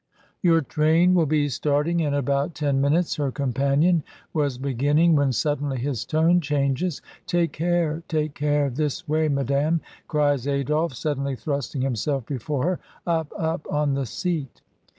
[0.41, 4.01] "Your train will be starting in about ten minutes," her companion
[4.33, 7.03] was beginning, when suddenly his tone changes.
[7.27, 8.01] "Take care!
[8.07, 8.71] take care!
[8.71, 12.79] this way, madame," cries Adolphe, suddenly thrusting himself before her.
[13.05, 13.31] "Up!
[13.37, 13.67] up!
[13.69, 14.63] on the seat!"